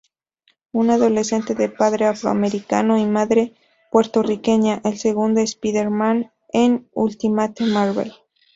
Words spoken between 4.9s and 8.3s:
segundo Spider-Man en Ultimate Marvel.